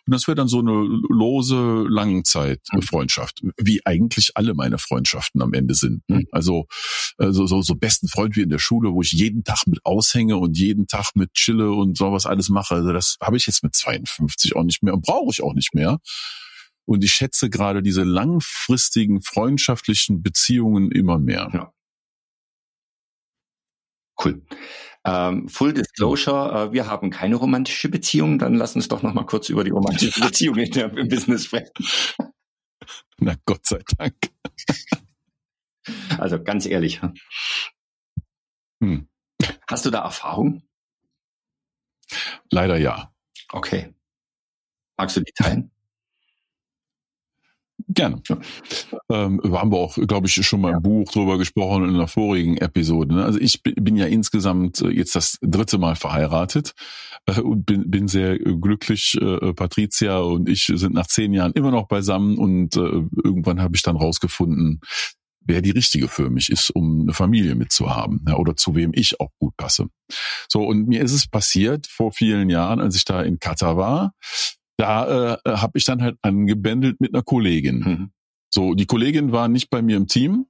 das 0.07 0.27
wäre 0.27 0.35
dann 0.35 0.49
so 0.49 0.61
eine 0.61 0.73
lose 0.73 1.85
Langzeitfreundschaft, 1.89 3.43
wie 3.57 3.85
eigentlich 3.85 4.33
alle 4.35 4.55
meine 4.55 4.79
Freundschaften 4.79 5.43
am 5.43 5.53
Ende 5.53 5.75
sind. 5.75 6.03
Ne? 6.09 6.25
Also, 6.33 6.67
also 7.17 7.47
so, 7.47 7.63
so 7.63 7.75
besten 7.75 8.09
Freund 8.09 8.37
wie 8.37 8.43
in 8.43 8.51
der 8.51 8.59
Schule, 8.59 8.93
wo 8.93 9.03
ich 9.03 9.13
jeden 9.13 9.45
Tag 9.45 9.67
mit 9.67 9.85
aushänge 9.85 10.37
und 10.37 10.59
jeden 10.59 10.87
Tag 10.87 11.11
mit 11.15 11.33
chille 11.35 11.73
und 11.73 11.97
sowas 11.97 12.27
alles 12.27 12.49
mache. 12.49 12.77
Also 12.77 12.93
das 12.93 13.17
habe 13.21 13.37
ich 13.37 13.47
jetzt 13.47 13.63
mit 13.63 13.75
52 13.75 14.57
auch 14.57 14.65
nicht 14.65 14.83
mehr 14.83 14.95
und 14.95 15.05
brauche 15.05 15.31
ich 15.31 15.43
auch 15.43 15.55
nicht 15.55 15.75
mehr. 15.75 15.99
Und 16.85 17.05
ich 17.05 17.13
schätze 17.13 17.51
gerade 17.51 17.83
diese 17.83 18.03
langfristigen 18.03 19.21
freundschaftlichen 19.21 20.23
Beziehungen 20.23 20.91
immer 20.91 21.19
mehr. 21.19 21.51
Ja. 21.53 21.73
Cool. 24.23 24.43
Ähm, 25.05 25.49
Full 25.49 25.75
Disclosure, 25.75 26.69
äh, 26.69 26.73
wir 26.73 26.87
haben 26.87 27.11
keine 27.11 27.37
romantische 27.37 27.89
Beziehung. 27.89 28.39
Dann 28.39 28.55
lass 28.55 28.75
uns 28.75 28.89
doch 28.89 29.03
noch 29.03 29.15
mal 29.15 29.27
kurz 29.27 29.49
über 29.49 29.65
die 29.65 29.71
romantische 29.71 30.21
Beziehung 30.21 30.57
in 30.57 30.71
der, 30.73 30.93
im 30.97 31.09
Business 31.09 31.45
sprechen. 31.45 31.73
Na 33.19 33.35
Gott 33.47 33.67
sei 33.67 33.81
Dank. 33.97 34.15
Also 36.19 36.43
ganz 36.43 36.67
ehrlich. 36.67 37.01
Hm. 38.83 39.09
Hast 39.69 39.87
du 39.87 39.91
da 39.91 40.03
Erfahrung? 40.03 40.63
Leider 42.51 42.77
ja. 42.77 43.13
Okay. 43.51 43.95
Magst 44.97 45.17
du 45.17 45.21
die 45.21 45.33
teilen? 45.33 45.71
Gerne. 47.89 48.21
Ähm, 49.11 49.41
haben 49.51 49.73
wir 49.73 49.79
auch, 49.79 49.97
glaube 49.97 50.27
ich, 50.27 50.35
schon 50.35 50.61
mal 50.61 50.75
im 50.75 50.83
Buch 50.83 51.11
drüber 51.11 51.39
gesprochen 51.39 51.89
in 51.89 51.95
einer 51.95 52.07
vorigen 52.07 52.59
Episode. 52.59 53.15
Ne? 53.15 53.25
Also 53.25 53.41
ich 53.41 53.63
bin 53.63 53.97
ja 53.97 54.07
insgesamt 54.07 54.83
äh, 54.83 54.91
jetzt 54.91 55.17
das 55.17 55.39
dritte 55.41 55.79
Mal 55.79 55.97
verheiratet 55.97 56.75
äh, 57.25 57.41
und 57.41 57.65
bin, 57.65 57.91
bin 57.91 58.07
sehr 58.07 58.39
glücklich. 58.39 59.17
Äh, 59.21 59.55
Patricia 59.55 60.19
und 60.19 60.51
ich 60.51 60.67
sind 60.67 60.93
nach 60.93 61.07
zehn 61.07 61.33
Jahren 61.33 61.53
immer 61.53 61.71
noch 61.71 61.89
beisammen 61.89 62.37
und 62.37 62.77
irgendwann 62.77 63.61
habe 63.63 63.75
ich 63.75 63.83
dann 63.83 63.97
rausgefunden, 63.97 64.81
wer 65.41 65.63
die 65.63 65.71
richtige 65.71 66.09
für 66.09 66.31
mich 66.31 66.51
ist, 66.51 66.71
um 66.71 67.03
eine 67.03 67.15
Familie 67.15 67.55
mitzuhaben 67.55 68.25
ja, 68.29 68.37
oder 68.37 68.55
zu 68.55 68.75
wem 68.75 68.93
ich 68.95 69.19
auch 69.19 69.31
gut 69.39 69.57
passe. 69.57 69.87
So, 70.49 70.63
und 70.65 70.87
mir 70.87 71.03
ist 71.03 71.13
es 71.13 71.27
passiert 71.27 71.87
vor 71.87 72.13
vielen 72.13 72.51
Jahren, 72.51 72.81
als 72.81 72.95
ich 72.97 73.05
da 73.05 73.23
in 73.23 73.39
Katar 73.39 73.77
war, 73.77 74.13
da 74.79 75.35
äh, 75.45 75.51
habe 75.51 75.77
ich 75.77 75.85
dann 75.85 76.03
halt 76.03 76.17
angebändelt 76.23 77.01
mit 77.01 77.15
einer 77.15 77.23
Kollegin. 77.23 77.79
Mhm. 77.81 78.11
So, 78.49 78.75
die 78.75 78.87
Kollegin 78.87 79.33
war 79.33 79.49
nicht 79.49 79.69
bei 79.69 79.83
mir 79.83 79.97
im 79.97 80.07
Team. 80.07 80.47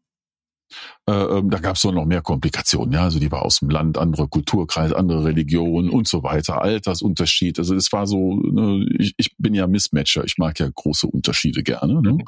Äh, 1.06 1.12
ähm, 1.12 1.48
da 1.48 1.58
gab 1.58 1.76
es 1.76 1.84
noch 1.84 2.04
mehr 2.04 2.20
Komplikationen. 2.20 2.92
Ja, 2.92 3.04
also 3.04 3.18
die 3.18 3.32
war 3.32 3.42
aus 3.42 3.60
dem 3.60 3.70
Land, 3.70 3.96
andere 3.96 4.28
Kulturkreise, 4.28 4.96
andere 4.96 5.24
Religionen 5.24 5.88
und 5.88 6.06
so 6.06 6.22
weiter, 6.22 6.60
Altersunterschied. 6.60 7.58
Also 7.58 7.74
es 7.74 7.90
war 7.92 8.06
so, 8.06 8.36
ne, 8.36 8.86
ich, 8.98 9.14
ich 9.16 9.34
bin 9.38 9.54
ja 9.54 9.66
Mismatcher. 9.66 10.24
Ich 10.24 10.36
mag 10.36 10.60
ja 10.60 10.68
große 10.72 11.06
Unterschiede 11.06 11.62
gerne. 11.62 12.02
Ne? 12.02 12.12
Mhm. 12.12 12.24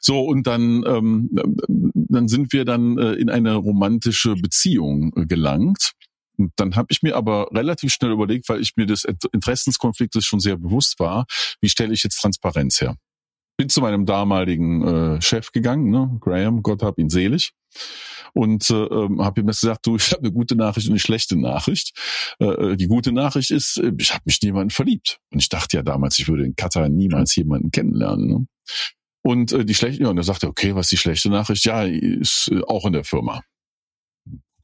So, 0.00 0.20
und 0.20 0.46
dann, 0.46 0.84
ähm, 0.86 1.28
dann 1.68 2.28
sind 2.28 2.52
wir 2.52 2.64
dann 2.64 2.96
äh, 2.98 3.12
in 3.14 3.28
eine 3.28 3.54
romantische 3.56 4.34
Beziehung 4.34 5.12
äh, 5.16 5.26
gelangt. 5.26 5.92
Und 6.40 6.52
dann 6.56 6.74
habe 6.74 6.86
ich 6.90 7.02
mir 7.02 7.16
aber 7.16 7.50
relativ 7.52 7.92
schnell 7.92 8.12
überlegt, 8.12 8.48
weil 8.48 8.62
ich 8.62 8.72
mir 8.76 8.86
des 8.86 9.04
Interessenskonfliktes 9.04 10.24
schon 10.24 10.40
sehr 10.40 10.56
bewusst 10.56 10.98
war, 10.98 11.26
wie 11.60 11.68
stelle 11.68 11.92
ich 11.92 12.02
jetzt 12.02 12.18
Transparenz 12.18 12.80
her? 12.80 12.96
Bin 13.58 13.68
zu 13.68 13.82
meinem 13.82 14.06
damaligen 14.06 15.16
äh, 15.16 15.20
Chef 15.20 15.52
gegangen, 15.52 15.90
ne, 15.90 16.16
Graham, 16.18 16.62
Gott 16.62 16.82
hab 16.82 16.98
ihn 16.98 17.10
selig, 17.10 17.52
und 18.32 18.70
äh, 18.70 18.74
ähm, 18.74 19.22
habe 19.22 19.42
ihm 19.42 19.46
das 19.48 19.60
gesagt, 19.60 19.86
du, 19.86 19.96
ich 19.96 20.12
habe 20.12 20.22
eine 20.22 20.32
gute 20.32 20.56
Nachricht 20.56 20.86
und 20.86 20.92
eine 20.92 21.00
schlechte 21.00 21.36
Nachricht. 21.38 21.92
Äh, 22.40 22.46
äh 22.46 22.76
die 22.76 22.86
gute 22.86 23.12
Nachricht 23.12 23.50
ist, 23.50 23.76
äh, 23.76 23.92
ich 23.98 24.12
habe 24.12 24.22
mich 24.24 24.38
in 24.40 24.48
jemanden 24.48 24.70
verliebt. 24.70 25.18
Und 25.30 25.40
ich 25.40 25.48
dachte 25.48 25.76
ja 25.76 25.82
damals, 25.82 26.18
ich 26.18 26.28
würde 26.28 26.44
in 26.44 26.56
Katar 26.56 26.88
niemals 26.88 27.36
jemanden 27.36 27.70
kennenlernen. 27.70 28.26
Ne? 28.28 28.46
Und 29.22 29.52
äh, 29.52 29.64
die 29.64 29.74
schlechte, 29.74 30.04
ja, 30.04 30.08
und 30.08 30.16
er 30.16 30.22
sagte, 30.22 30.46
okay, 30.46 30.74
was 30.74 30.86
ist 30.86 30.92
die 30.92 30.96
schlechte 30.96 31.28
Nachricht? 31.28 31.64
Ja, 31.64 31.82
ist 31.84 32.48
äh, 32.52 32.62
auch 32.66 32.86
in 32.86 32.92
der 32.92 33.04
Firma 33.04 33.42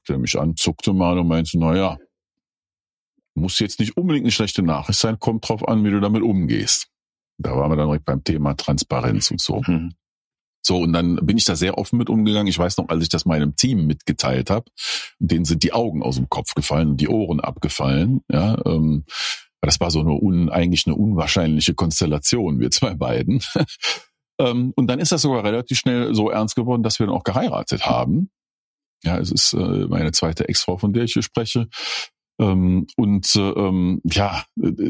der 0.09 0.19
mich 0.19 0.39
an, 0.39 0.57
zuckte 0.57 0.93
mal 0.93 1.19
und 1.19 1.29
meinte, 1.29 1.59
na 1.59 1.77
ja, 1.77 1.99
muss 3.35 3.59
jetzt 3.59 3.81
nicht 3.81 3.97
unbedingt 3.97 4.25
eine 4.25 4.33
schlechte 4.33 4.63
Nachricht 4.63 4.99
sein, 4.99 5.19
kommt 5.19 5.49
drauf 5.49 5.67
an, 5.67 5.85
wie 5.85 5.91
du 5.91 6.01
damit 6.01 6.23
umgehst. 6.23 6.89
Da 7.39 7.55
waren 7.55 7.71
wir 7.71 7.77
dann 7.77 7.89
direkt 7.89 8.07
beim 8.07 8.25
Thema 8.25 8.55
Transparenz 8.55 9.31
und 9.31 9.41
so. 9.41 9.63
Mhm. 9.67 9.93
So, 10.67 10.79
und 10.79 10.93
dann 10.93 11.17
bin 11.23 11.37
ich 11.37 11.45
da 11.45 11.55
sehr 11.55 11.79
offen 11.79 11.97
mit 11.97 12.11
umgegangen. 12.11 12.49
Ich 12.49 12.59
weiß 12.59 12.77
noch, 12.79 12.89
als 12.89 13.05
ich 13.05 13.09
das 13.09 13.25
meinem 13.25 13.55
Team 13.55 13.87
mitgeteilt 13.87 14.51
habe, 14.51 14.65
denen 15.21 15.45
sind 15.45 15.63
die 15.63 15.73
Augen 15.73 16.03
aus 16.03 16.17
dem 16.17 16.29
Kopf 16.29 16.55
gefallen 16.55 16.91
und 16.91 17.01
die 17.01 17.09
Ohren 17.09 17.39
abgefallen. 17.39 18.23
Ja, 18.29 18.61
ähm, 18.67 19.05
das 19.61 19.79
war 19.79 19.93
so 19.93 20.01
eine 20.01 20.13
un, 20.13 20.49
eigentlich 20.49 20.87
eine 20.87 20.97
unwahrscheinliche 20.97 21.75
Konstellation, 21.75 22.59
wir 22.59 22.73
zwei 22.73 22.95
beiden. 22.95 23.43
ähm, 24.41 24.73
und 24.75 24.89
dann 24.89 24.99
ist 24.99 25.13
das 25.13 25.23
sogar 25.23 25.45
relativ 25.45 25.79
schnell 25.79 26.15
so 26.17 26.31
ernst 26.31 26.57
geworden, 26.57 26.83
dass 26.83 26.99
wir 26.99 27.07
dann 27.07 27.15
auch 27.15 27.25
geheiratet 27.25 27.87
haben. 27.87 28.31
Ja, 29.03 29.19
es 29.19 29.31
ist 29.31 29.53
äh, 29.53 29.87
meine 29.89 30.13
zweite 30.13 30.49
Ex-Frau, 30.49 30.79
von 30.79 30.93
der 30.93 31.05
ich 31.05 31.13
hier 31.13 31.23
spreche. 31.23 31.69
Ähm, 32.39 32.87
und 32.97 33.35
äh, 33.37 33.41
ähm, 33.41 34.01
ja, 34.05 34.45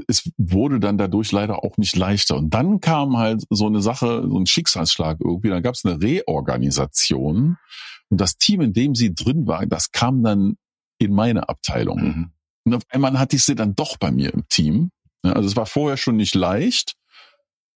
es 0.09 0.31
wurde 0.37 0.81
dann 0.81 0.99
dadurch 0.99 1.31
leider 1.33 1.63
auch 1.63 1.77
nicht 1.77 1.97
leichter. 1.97 2.37
Und 2.37 2.51
dann 2.51 2.81
kam 2.81 3.17
halt 3.17 3.45
so 3.51 3.67
eine 3.67 3.81
Sache, 3.81 4.27
so 4.29 4.39
ein 4.39 4.47
Schicksalsschlag 4.47 5.19
irgendwie. 5.21 5.51
Dann 5.51 5.63
gab 5.63 5.75
es 5.75 5.85
eine 5.85 6.01
Reorganisation 6.01 7.57
und 8.09 8.21
das 8.21 8.37
Team, 8.37 8.61
in 8.61 8.73
dem 8.73 8.95
sie 8.95 9.15
drin 9.15 9.47
war, 9.47 9.67
das 9.67 9.91
kam 9.93 10.23
dann 10.23 10.57
in 10.99 11.13
meine 11.13 11.49
Abteilung. 11.49 12.01
Mhm. 12.01 12.31
Und 12.65 12.75
auf 12.75 12.83
einmal 12.89 13.19
hatte 13.19 13.37
ich 13.37 13.45
sie 13.45 13.55
dann 13.55 13.75
doch 13.75 13.97
bei 13.97 14.11
mir 14.11 14.33
im 14.33 14.49
Team. 14.49 14.91
Also 15.23 15.49
es 15.49 15.57
war 15.57 15.67
vorher 15.67 15.97
schon 15.97 16.17
nicht 16.17 16.35
leicht 16.35 16.95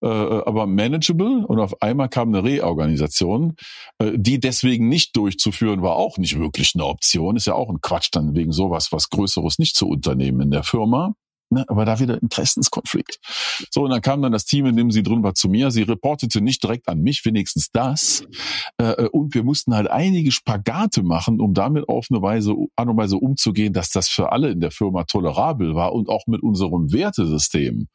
äh, 0.02 0.06
aber 0.06 0.66
manageable 0.66 1.46
und 1.46 1.58
auf 1.58 1.80
einmal 1.82 2.08
kam 2.08 2.28
eine 2.28 2.44
Reorganisation, 2.44 3.54
äh, 3.98 4.12
die 4.16 4.40
deswegen 4.40 4.88
nicht 4.88 5.16
durchzuführen 5.16 5.82
war 5.82 5.96
auch 5.96 6.18
nicht 6.18 6.38
wirklich 6.38 6.72
eine 6.74 6.86
Option. 6.86 7.36
Ist 7.36 7.46
ja 7.46 7.54
auch 7.54 7.70
ein 7.70 7.80
Quatsch 7.80 8.08
dann 8.12 8.34
wegen 8.34 8.52
sowas, 8.52 8.92
was 8.92 9.10
Größeres 9.10 9.58
nicht 9.58 9.76
zu 9.76 9.88
unternehmen 9.88 10.40
in 10.40 10.50
der 10.50 10.62
Firma. 10.62 11.14
Ne, 11.52 11.64
aber 11.66 11.84
da 11.84 11.98
wieder 11.98 12.22
Interessenskonflikt. 12.22 13.18
So, 13.72 13.82
und 13.82 13.90
dann 13.90 14.02
kam 14.02 14.22
dann 14.22 14.30
das 14.30 14.44
Team, 14.44 14.66
in 14.66 14.76
dem 14.76 14.92
sie 14.92 15.02
drin 15.02 15.24
war, 15.24 15.34
zu 15.34 15.48
mir. 15.48 15.72
Sie 15.72 15.82
reportete 15.82 16.40
nicht 16.40 16.62
direkt 16.62 16.88
an 16.88 17.00
mich, 17.00 17.24
wenigstens 17.24 17.72
das. 17.72 18.24
Äh, 18.78 19.08
und 19.08 19.34
wir 19.34 19.42
mussten 19.42 19.74
halt 19.74 19.90
einige 19.90 20.30
Spagate 20.30 21.02
machen, 21.02 21.40
um 21.40 21.52
damit 21.52 21.88
auf 21.88 22.06
eine 22.08 22.22
Weise, 22.22 22.54
Art 22.76 22.88
und 22.88 22.96
Weise 22.96 23.16
umzugehen, 23.16 23.72
dass 23.72 23.90
das 23.90 24.08
für 24.08 24.30
alle 24.30 24.50
in 24.50 24.60
der 24.60 24.70
Firma 24.70 25.02
tolerabel 25.02 25.74
war 25.74 25.92
und 25.92 26.08
auch 26.08 26.28
mit 26.28 26.40
unserem 26.40 26.92
Wertesystem 26.92 27.88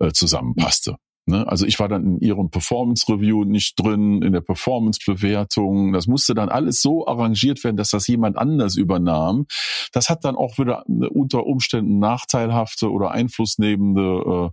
äh, 0.00 0.10
zusammenpasste. 0.10 0.96
Ne? 1.26 1.46
Also 1.46 1.66
ich 1.66 1.80
war 1.80 1.88
dann 1.88 2.04
in 2.04 2.20
ihrem 2.20 2.50
Performance 2.50 3.06
Review 3.12 3.44
nicht 3.44 3.74
drin, 3.78 4.22
in 4.22 4.32
der 4.32 4.40
Performance 4.40 5.00
Bewertung. 5.04 5.92
Das 5.92 6.06
musste 6.06 6.34
dann 6.34 6.48
alles 6.48 6.80
so 6.80 7.06
arrangiert 7.06 7.64
werden, 7.64 7.76
dass 7.76 7.90
das 7.90 8.06
jemand 8.06 8.38
anders 8.38 8.76
übernahm. 8.76 9.46
Das 9.92 10.08
hat 10.08 10.24
dann 10.24 10.36
auch 10.36 10.58
wieder 10.58 10.84
unter 10.86 11.44
Umständen 11.46 11.98
nachteilhafte 11.98 12.90
oder 12.90 13.10
einflussnehmende 13.10 14.52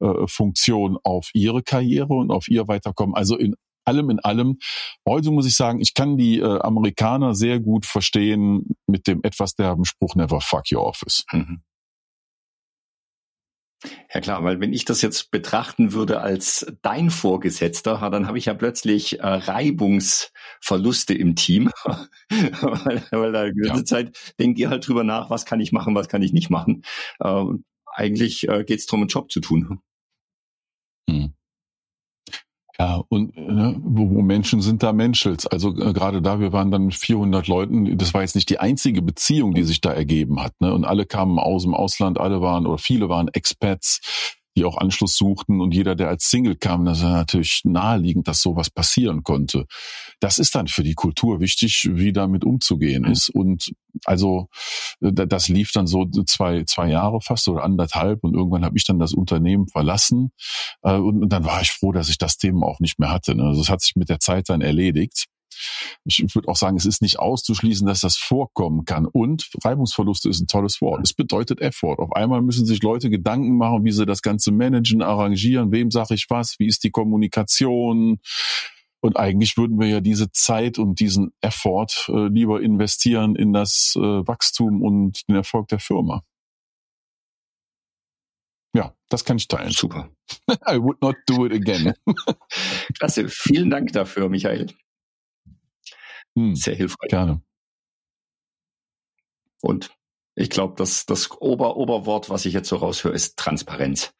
äh, 0.00 0.06
äh, 0.06 0.26
Funktion 0.28 0.96
auf 1.02 1.30
ihre 1.34 1.62
Karriere 1.62 2.14
und 2.14 2.30
auf 2.30 2.46
ihr 2.48 2.68
Weiterkommen. 2.68 3.16
Also 3.16 3.36
in 3.36 3.56
allem 3.84 4.10
in 4.10 4.20
allem. 4.20 4.58
Heute 5.08 5.32
muss 5.32 5.44
ich 5.44 5.56
sagen, 5.56 5.80
ich 5.80 5.94
kann 5.94 6.16
die 6.16 6.38
äh, 6.38 6.60
Amerikaner 6.60 7.34
sehr 7.34 7.58
gut 7.58 7.84
verstehen 7.84 8.76
mit 8.86 9.08
dem 9.08 9.20
etwas 9.24 9.56
derben 9.56 9.84
Spruch 9.84 10.14
Never 10.14 10.40
fuck 10.40 10.70
your 10.72 10.86
office. 10.86 11.24
Mhm. 11.32 11.62
Ja 14.12 14.20
klar, 14.20 14.44
weil 14.44 14.60
wenn 14.60 14.72
ich 14.72 14.84
das 14.84 15.02
jetzt 15.02 15.30
betrachten 15.30 15.92
würde 15.92 16.20
als 16.20 16.66
dein 16.82 17.10
Vorgesetzter, 17.10 18.10
dann 18.10 18.26
habe 18.26 18.38
ich 18.38 18.46
ja 18.46 18.54
plötzlich 18.54 19.20
äh, 19.20 19.26
Reibungsverluste 19.26 21.14
im 21.14 21.34
Team, 21.34 21.70
weil, 22.28 23.02
weil 23.10 23.32
da 23.32 23.44
die 23.46 23.60
ganze 23.60 23.80
ja. 23.80 23.84
Zeit 23.84 24.34
denkt 24.38 24.58
ihr 24.58 24.70
halt 24.70 24.86
drüber 24.86 25.04
nach, 25.04 25.30
was 25.30 25.44
kann 25.44 25.60
ich 25.60 25.72
machen, 25.72 25.94
was 25.94 26.08
kann 26.08 26.22
ich 26.22 26.32
nicht 26.32 26.50
machen. 26.50 26.84
Äh, 27.20 27.44
eigentlich 27.86 28.48
äh, 28.48 28.64
geht 28.64 28.80
es 28.80 28.86
darum, 28.86 29.02
einen 29.02 29.08
Job 29.08 29.30
zu 29.30 29.40
tun. 29.40 29.80
Hm. 31.08 31.34
Ja, 32.78 33.02
und 33.08 33.36
ne, 33.36 33.76
wo, 33.82 34.22
Menschen 34.22 34.62
sind, 34.62 34.82
da 34.82 34.92
menschelt's. 34.92 35.46
Also 35.46 35.70
äh, 35.76 35.92
gerade 35.92 36.22
da, 36.22 36.40
wir 36.40 36.52
waren 36.52 36.70
dann 36.70 36.86
mit 36.86 36.94
400 36.94 37.46
Leuten. 37.46 37.98
Das 37.98 38.14
war 38.14 38.22
jetzt 38.22 38.34
nicht 38.34 38.48
die 38.48 38.60
einzige 38.60 39.02
Beziehung, 39.02 39.54
die 39.54 39.62
sich 39.62 39.80
da 39.80 39.92
ergeben 39.92 40.42
hat. 40.42 40.58
Ne? 40.60 40.72
Und 40.72 40.84
alle 40.84 41.04
kamen 41.04 41.38
aus 41.38 41.64
dem 41.64 41.74
Ausland, 41.74 42.18
alle 42.18 42.40
waren 42.40 42.66
oder 42.66 42.78
viele 42.78 43.08
waren 43.08 43.28
Expats 43.28 44.40
die 44.56 44.64
auch 44.64 44.76
Anschluss 44.76 45.16
suchten 45.16 45.60
und 45.60 45.74
jeder, 45.74 45.94
der 45.94 46.08
als 46.08 46.28
Single 46.28 46.56
kam, 46.56 46.84
das 46.84 47.02
war 47.02 47.12
natürlich 47.12 47.62
naheliegend, 47.64 48.28
dass 48.28 48.42
sowas 48.42 48.70
passieren 48.70 49.22
konnte. 49.22 49.66
Das 50.22 50.38
ist 50.38 50.54
dann 50.54 50.68
für 50.68 50.84
die 50.84 50.94
Kultur 50.94 51.40
wichtig, 51.40 51.88
wie 51.90 52.12
damit 52.12 52.44
umzugehen 52.44 53.04
ist. 53.04 53.28
Und 53.28 53.72
also 54.04 54.48
das 55.00 55.48
lief 55.48 55.72
dann 55.72 55.88
so 55.88 56.06
zwei, 56.26 56.62
zwei 56.62 56.88
Jahre 56.88 57.20
fast 57.20 57.48
oder 57.48 57.64
anderthalb 57.64 58.22
und 58.22 58.34
irgendwann 58.34 58.64
habe 58.64 58.76
ich 58.76 58.84
dann 58.84 59.00
das 59.00 59.14
Unternehmen 59.14 59.66
verlassen 59.66 60.30
äh, 60.82 60.94
und 60.94 61.28
dann 61.28 61.44
war 61.44 61.60
ich 61.60 61.72
froh, 61.72 61.90
dass 61.90 62.08
ich 62.08 62.18
das 62.18 62.36
Thema 62.36 62.66
auch 62.66 62.78
nicht 62.78 63.00
mehr 63.00 63.10
hatte. 63.10 63.34
Ne? 63.34 63.42
Also 63.42 63.62
es 63.62 63.68
hat 63.68 63.80
sich 63.80 63.96
mit 63.96 64.08
der 64.08 64.20
Zeit 64.20 64.48
dann 64.48 64.60
erledigt 64.60 65.26
ich 66.04 66.34
würde 66.34 66.48
auch 66.48 66.56
sagen, 66.56 66.76
es 66.76 66.86
ist 66.86 67.02
nicht 67.02 67.18
auszuschließen, 67.18 67.86
dass 67.86 68.00
das 68.00 68.16
vorkommen 68.16 68.84
kann. 68.84 69.06
Und 69.06 69.50
Reibungsverluste 69.62 70.28
ist 70.28 70.40
ein 70.40 70.46
tolles 70.46 70.80
Wort. 70.80 71.02
Es 71.04 71.12
bedeutet 71.12 71.60
Effort. 71.60 71.98
Auf 71.98 72.12
einmal 72.12 72.42
müssen 72.42 72.66
sich 72.66 72.82
Leute 72.82 73.10
Gedanken 73.10 73.56
machen, 73.56 73.84
wie 73.84 73.92
sie 73.92 74.06
das 74.06 74.22
Ganze 74.22 74.50
managen, 74.50 75.02
arrangieren, 75.02 75.72
wem 75.72 75.90
sage 75.90 76.14
ich 76.14 76.26
was, 76.28 76.58
wie 76.58 76.66
ist 76.66 76.84
die 76.84 76.90
Kommunikation. 76.90 78.18
Und 79.02 79.16
eigentlich 79.16 79.56
würden 79.56 79.80
wir 79.80 79.88
ja 79.88 80.00
diese 80.00 80.30
Zeit 80.30 80.78
und 80.78 81.00
diesen 81.00 81.32
Effort 81.40 82.08
äh, 82.08 82.28
lieber 82.28 82.62
investieren 82.62 83.34
in 83.34 83.52
das 83.52 83.94
äh, 83.96 84.00
Wachstum 84.00 84.80
und 84.80 85.28
den 85.28 85.34
Erfolg 85.34 85.66
der 85.68 85.80
Firma. 85.80 86.22
Ja, 88.74 88.94
das 89.08 89.24
kann 89.24 89.38
ich 89.38 89.48
teilen. 89.48 89.72
Super. 89.72 90.08
I 90.68 90.78
would 90.80 91.02
not 91.02 91.16
do 91.26 91.44
it 91.44 91.52
again. 91.52 91.94
Klasse. 92.96 93.28
Vielen 93.28 93.70
Dank 93.70 93.92
dafür, 93.92 94.28
Michael. 94.28 94.68
Hm, 96.36 96.54
Sehr 96.54 96.76
hilfreich. 96.76 97.10
Gerne. 97.10 97.42
Und 99.60 99.90
ich 100.36 100.48
glaube, 100.48 100.76
dass 100.76 101.06
das 101.06 101.28
Ober 101.40 101.76
Oberwort, 101.76 102.30
was 102.30 102.46
ich 102.46 102.54
jetzt 102.54 102.68
so 102.68 102.76
raushöre, 102.76 103.14
ist 103.14 103.36
Transparenz. 103.36 104.14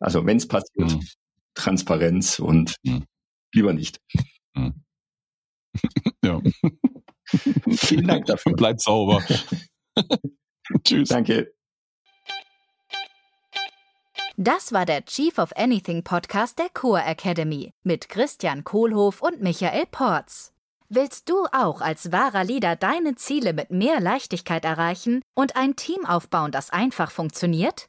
Also 0.00 0.26
wenn 0.26 0.36
es 0.38 0.48
passiert, 0.48 0.90
hm. 0.90 1.06
Transparenz 1.54 2.40
und 2.40 2.74
hm. 2.84 3.04
Lieber 3.54 3.72
nicht. 3.72 4.00
Hm. 4.54 4.84
ja. 6.24 6.40
Vielen 7.70 8.06
Dank 8.06 8.26
dafür. 8.26 8.54
Bleib 8.54 8.80
sauber. 8.80 9.22
Tschüss. 10.84 11.08
Danke. 11.08 11.52
Das 14.36 14.72
war 14.72 14.86
der 14.86 15.04
Chief 15.04 15.36
of 15.38 15.52
Anything 15.56 16.04
Podcast 16.04 16.58
der 16.58 16.68
Core 16.68 17.02
Academy 17.02 17.72
mit 17.82 18.08
Christian 18.08 18.62
Kohlhoff 18.62 19.20
und 19.20 19.42
Michael 19.42 19.86
Porz. 19.86 20.52
Willst 20.88 21.28
du 21.28 21.44
auch 21.52 21.80
als 21.80 22.12
wahrer 22.12 22.44
Leader 22.44 22.76
deine 22.76 23.16
Ziele 23.16 23.52
mit 23.52 23.70
mehr 23.70 24.00
Leichtigkeit 24.00 24.64
erreichen 24.64 25.22
und 25.34 25.56
ein 25.56 25.76
Team 25.76 26.06
aufbauen, 26.06 26.52
das 26.52 26.70
einfach 26.70 27.10
funktioniert? 27.10 27.88